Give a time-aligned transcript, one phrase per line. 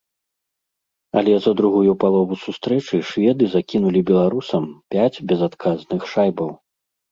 [1.19, 4.63] Але за другую палову сустрэчы шведы закінулі беларусам
[4.97, 6.51] пяць безадказных шайбаў.